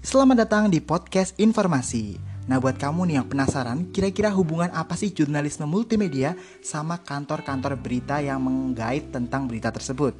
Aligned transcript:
Selamat 0.00 0.48
datang 0.48 0.72
di 0.72 0.80
podcast 0.80 1.36
informasi. 1.36 2.16
Nah 2.48 2.56
buat 2.56 2.80
kamu 2.80 3.04
nih 3.04 3.20
yang 3.20 3.28
penasaran, 3.28 3.92
kira-kira 3.92 4.32
hubungan 4.32 4.72
apa 4.72 4.96
sih 4.96 5.12
jurnalisme 5.12 5.68
multimedia 5.68 6.32
sama 6.64 6.96
kantor-kantor 7.04 7.76
berita 7.76 8.16
yang 8.16 8.40
menggait 8.40 9.12
tentang 9.12 9.44
berita 9.44 9.68
tersebut? 9.68 10.16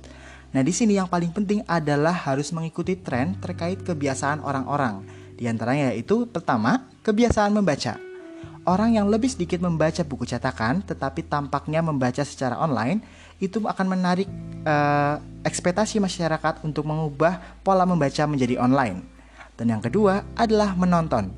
Nah 0.53 0.61
di 0.61 0.69
sini 0.77 1.01
yang 1.01 1.09
paling 1.09 1.33
penting 1.33 1.65
adalah 1.65 2.13
harus 2.13 2.53
mengikuti 2.53 2.93
tren 3.01 3.41
terkait 3.41 3.81
kebiasaan 3.81 4.45
orang-orang. 4.45 5.01
Di 5.41 5.49
antaranya 5.49 5.97
yaitu 5.97 6.29
pertama, 6.29 6.85
kebiasaan 7.01 7.57
membaca. 7.57 7.97
Orang 8.69 8.93
yang 8.93 9.09
lebih 9.09 9.33
sedikit 9.33 9.65
membaca 9.65 10.05
buku 10.05 10.29
cetakan, 10.29 10.85
tetapi 10.85 11.25
tampaknya 11.25 11.81
membaca 11.81 12.21
secara 12.21 12.61
online, 12.61 13.01
itu 13.41 13.65
akan 13.65 13.87
menarik 13.89 14.29
uh, 14.69 15.17
ekspektasi 15.41 16.05
masyarakat 16.05 16.69
untuk 16.69 16.85
mengubah 16.85 17.65
pola 17.65 17.89
membaca 17.89 18.29
menjadi 18.29 18.61
online. 18.61 19.20
Dan 19.61 19.77
yang 19.77 19.85
kedua 19.85 20.25
adalah 20.41 20.73
menonton. 20.73 21.37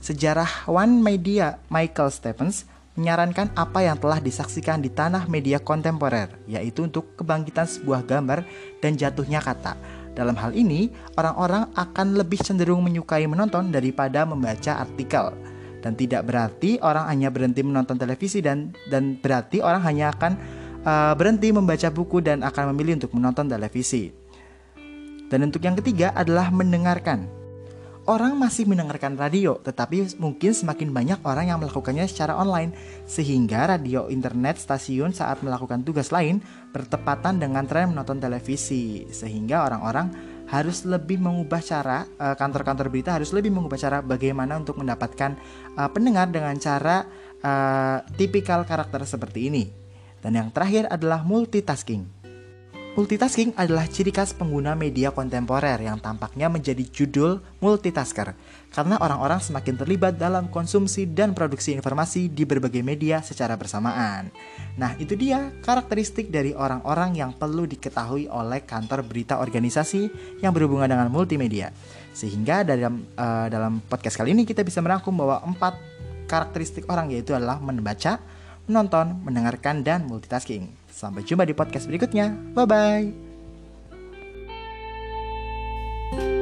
Sejarawan 0.00 1.04
media 1.04 1.60
Michael 1.68 2.08
Stephens 2.08 2.64
menyarankan 2.96 3.52
apa 3.52 3.84
yang 3.84 4.00
telah 4.00 4.16
disaksikan 4.16 4.80
di 4.80 4.88
tanah 4.88 5.28
media 5.28 5.60
kontemporer, 5.60 6.40
yaitu 6.48 6.88
untuk 6.88 7.20
kebangkitan 7.20 7.68
sebuah 7.68 8.08
gambar 8.08 8.48
dan 8.80 8.96
jatuhnya 8.96 9.44
kata. 9.44 9.76
Dalam 10.16 10.40
hal 10.40 10.56
ini, 10.56 10.88
orang-orang 11.20 11.68
akan 11.76 12.16
lebih 12.16 12.40
cenderung 12.40 12.80
menyukai 12.80 13.28
menonton 13.28 13.68
daripada 13.68 14.24
membaca 14.24 14.80
artikel 14.80 15.36
dan 15.84 15.96
tidak 15.96 16.28
berarti 16.28 16.76
orang 16.80 17.08
hanya 17.08 17.28
berhenti 17.32 17.64
menonton 17.64 17.96
televisi 17.96 18.44
dan 18.44 18.72
dan 18.92 19.16
berarti 19.16 19.64
orang 19.64 19.80
hanya 19.80 20.12
akan 20.12 20.32
uh, 20.84 21.12
berhenti 21.16 21.52
membaca 21.52 21.88
buku 21.88 22.20
dan 22.20 22.44
akan 22.44 22.72
memilih 22.72 23.00
untuk 23.00 23.16
menonton 23.16 23.48
televisi. 23.48 24.12
Dan 25.30 25.46
untuk 25.46 25.62
yang 25.62 25.78
ketiga 25.78 26.10
adalah 26.12 26.50
mendengarkan. 26.50 27.39
Orang 28.08 28.40
masih 28.40 28.64
mendengarkan 28.64 29.12
radio, 29.20 29.60
tetapi 29.60 30.16
mungkin 30.16 30.56
semakin 30.56 30.88
banyak 30.88 31.20
orang 31.20 31.52
yang 31.52 31.60
melakukannya 31.60 32.08
secara 32.08 32.32
online, 32.32 32.72
sehingga 33.04 33.68
radio, 33.68 34.08
internet, 34.08 34.56
stasiun 34.56 35.12
saat 35.12 35.44
melakukan 35.44 35.84
tugas 35.84 36.08
lain 36.08 36.40
bertepatan 36.72 37.36
dengan 37.36 37.68
tren 37.68 37.92
menonton 37.92 38.16
televisi, 38.16 39.04
sehingga 39.12 39.68
orang-orang 39.68 40.08
harus 40.48 40.82
lebih 40.88 41.20
mengubah 41.22 41.62
cara 41.62 42.08
uh, 42.18 42.34
kantor-kantor 42.34 42.90
berita 42.90 43.14
harus 43.14 43.30
lebih 43.30 43.54
mengubah 43.54 43.78
cara 43.78 43.98
bagaimana 44.02 44.58
untuk 44.58 44.82
mendapatkan 44.82 45.38
uh, 45.78 45.86
pendengar 45.94 46.26
dengan 46.26 46.58
cara 46.58 47.06
uh, 47.44 48.02
tipikal 48.18 48.66
karakter 48.66 49.06
seperti 49.06 49.46
ini. 49.46 49.64
Dan 50.18 50.36
yang 50.36 50.48
terakhir 50.50 50.90
adalah 50.90 51.22
multitasking. 51.22 52.19
Multitasking 52.90 53.54
adalah 53.54 53.86
ciri 53.86 54.10
khas 54.10 54.34
pengguna 54.34 54.74
media 54.74 55.14
kontemporer 55.14 55.78
yang 55.78 56.02
tampaknya 56.02 56.50
menjadi 56.50 56.82
judul 56.90 57.38
multitasker 57.62 58.34
karena 58.74 58.98
orang-orang 58.98 59.38
semakin 59.38 59.78
terlibat 59.78 60.18
dalam 60.18 60.50
konsumsi 60.50 61.06
dan 61.06 61.30
produksi 61.30 61.70
informasi 61.70 62.26
di 62.26 62.42
berbagai 62.42 62.82
media 62.82 63.22
secara 63.22 63.54
bersamaan. 63.54 64.34
Nah, 64.74 64.98
itu 64.98 65.14
dia 65.14 65.54
karakteristik 65.62 66.34
dari 66.34 66.50
orang-orang 66.50 67.14
yang 67.14 67.30
perlu 67.30 67.62
diketahui 67.62 68.26
oleh 68.26 68.66
kantor 68.66 69.06
berita 69.06 69.38
organisasi 69.38 70.10
yang 70.42 70.50
berhubungan 70.50 70.90
dengan 70.90 71.14
multimedia. 71.14 71.70
Sehingga 72.10 72.66
dalam 72.66 73.06
uh, 73.14 73.46
dalam 73.46 73.86
podcast 73.86 74.18
kali 74.18 74.34
ini 74.34 74.42
kita 74.42 74.66
bisa 74.66 74.82
merangkum 74.82 75.14
bahwa 75.14 75.46
empat 75.46 75.78
karakteristik 76.26 76.90
orang 76.90 77.14
yaitu 77.14 77.38
adalah 77.38 77.62
membaca, 77.62 78.18
menonton, 78.70 79.18
mendengarkan, 79.26 79.82
dan 79.82 80.06
multitasking. 80.06 80.70
Sampai 80.88 81.26
jumpa 81.26 81.42
di 81.42 81.52
podcast 81.58 81.90
berikutnya. 81.90 82.30
Bye 82.54 82.66
bye. 86.14 86.39